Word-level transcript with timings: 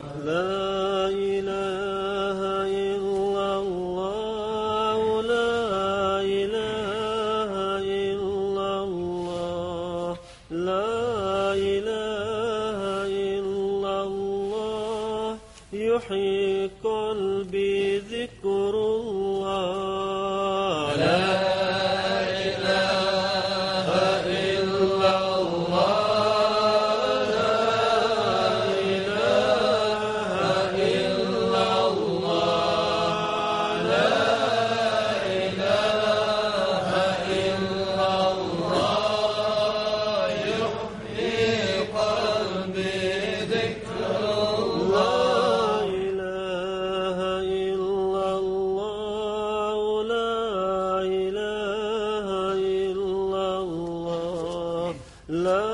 لا 0.00 0.57
love. 55.28 55.67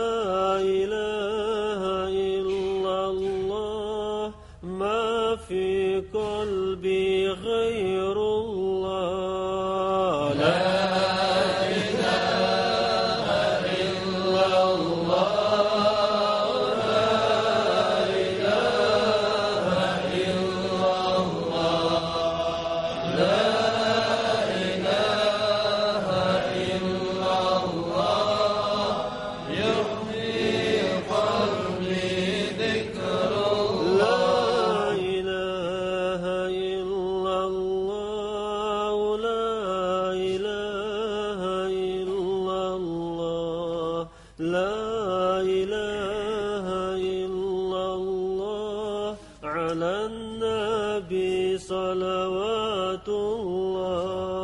على 49.75 50.06
النبي 50.06 51.58
صلوات 51.58 53.08
الله 53.08 54.44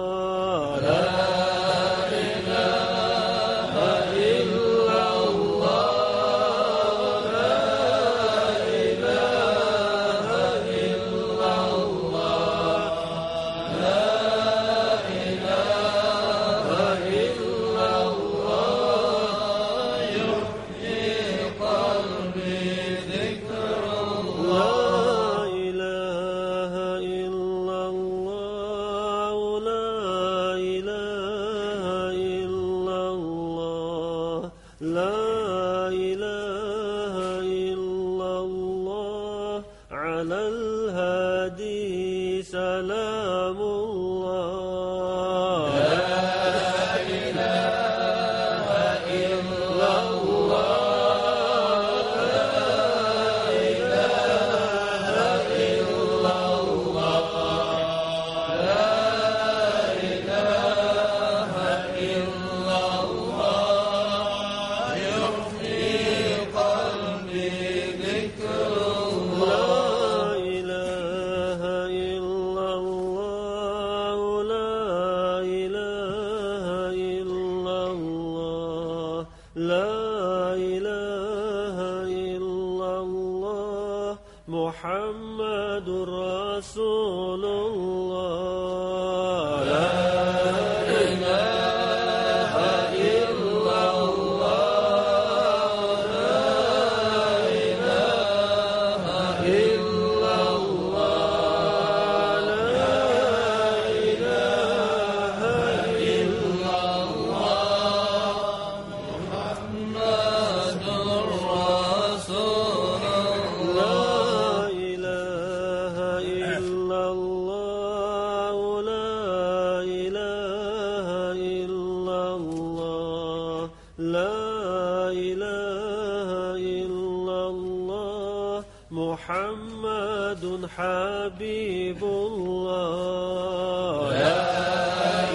لا 124.01 125.13
إله 125.13 126.57
إلا 126.57 127.41
الله 127.53 128.65
محمد 128.91 130.45
حبيب 130.77 132.01
الله. 132.03 134.11
لا 134.11 134.41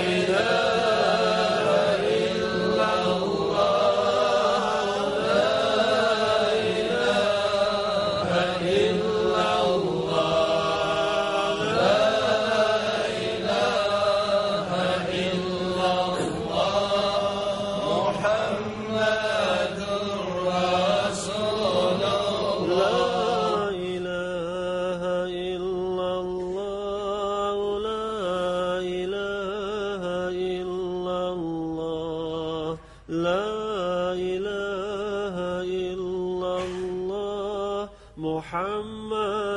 إله 0.01 0.24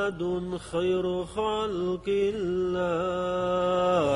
محمد 0.08 0.58
خير 0.72 1.24
خلق 1.24 2.06
الله. 2.08 2.80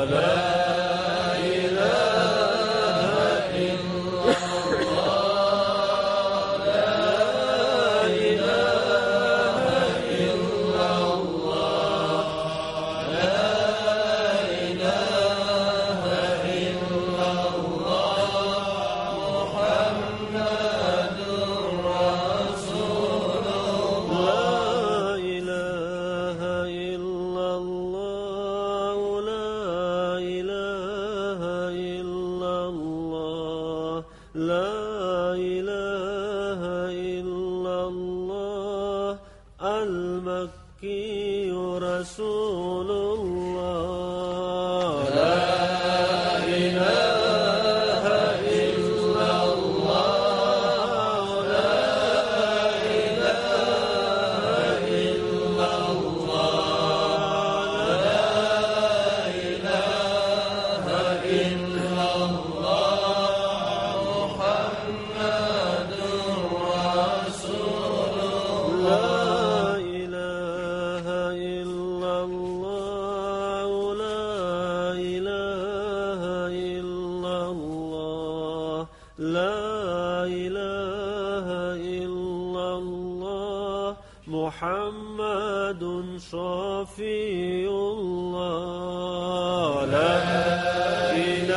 لا 0.04 1.36
إله 1.38 2.91
لا 79.22 80.26
إله 80.26 81.46
إلا 81.78 82.68
الله 82.82 83.96
محمد 84.26 85.82
صفي 86.18 87.68
الله. 87.68 88.64
لا 89.86 90.18
إله 91.14 91.51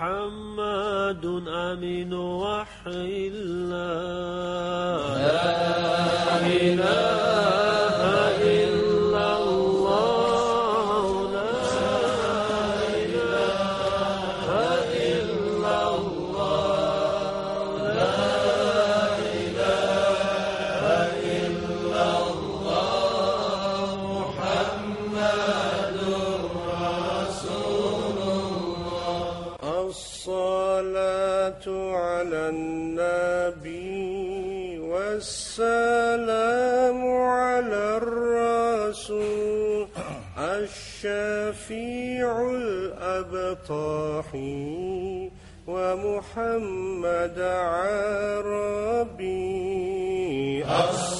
محمد 0.00 1.24
أمين 1.48 2.14
وحي 2.14 3.30
الله. 3.34 5.04
آمين. 6.40 6.80
أبطاحي 43.20 44.40
ومحمد 45.66 47.38
عربي. 47.38 49.34
أصلي 50.64 51.19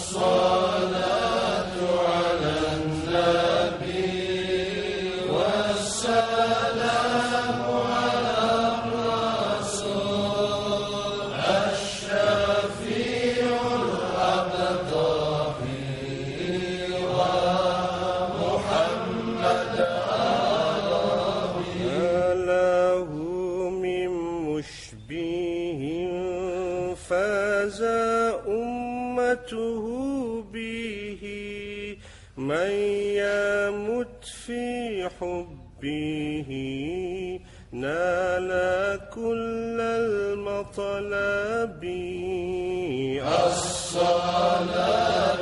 جزى 27.71 28.35
أمته 28.49 29.85
به. 30.53 31.23
من 32.37 32.71
يمت 33.23 34.25
في 34.25 35.09
حبه 35.21 36.51
نال 37.73 38.51
كل 39.15 39.81
المطلب. 39.81 40.51
الصلاة 43.47 45.40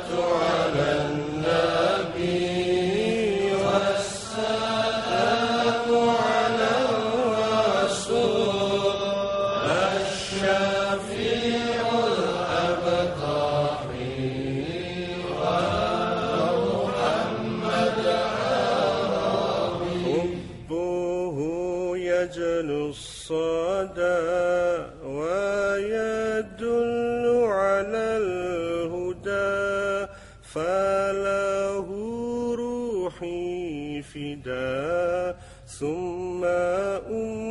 فله 30.53 31.87
روحي 32.55 34.01
فدا 34.01 35.37
ثم 35.67 36.43
أمي 36.43 37.48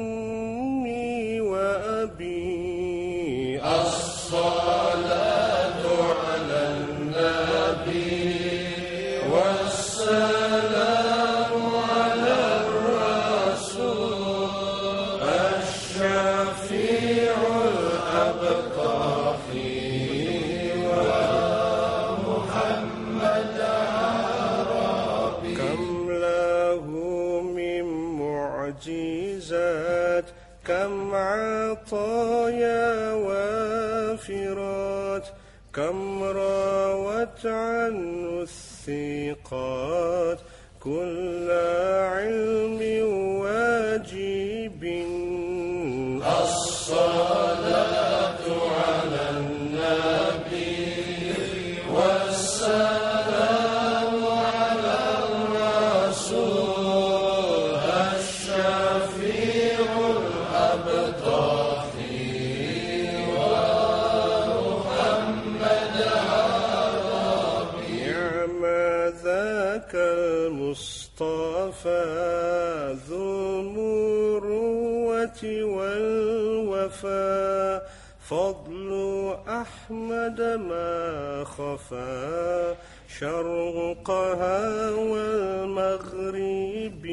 ذاك 69.78 69.94
المصطفى 69.94 71.26
ذو 73.08 73.61
المروة 73.61 75.42
والوفا 75.62 77.28
فضل 78.28 78.90
أحمد 79.49 80.40
ما 80.40 81.44
خفا 81.44 82.75
شرقها 83.18 84.90
والمغرب 84.90 87.04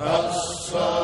أصلا 0.00 1.03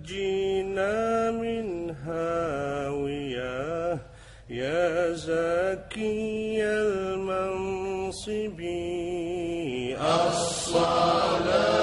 نجينا 0.00 1.30
من 1.30 1.90
هاوية 2.06 3.98
يا 4.50 5.12
زكي 5.12 6.64
المنصب 6.64 8.60
الصلاة 10.00 11.79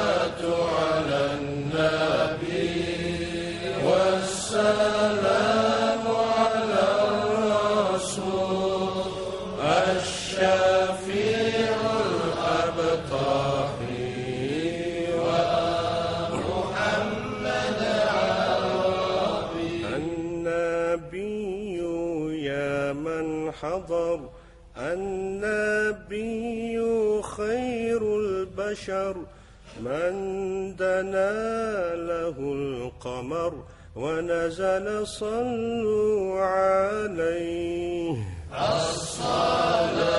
حضر 23.61 24.19
النبي 24.77 26.77
خير 27.21 28.19
البشر 28.19 29.15
من 29.81 30.13
دنا 30.75 31.95
له 31.95 32.35
القمر 32.39 33.53
ونزل 33.95 35.07
صلوا 35.07 36.41
عليه. 36.41 38.15
الصلاة 38.53 40.16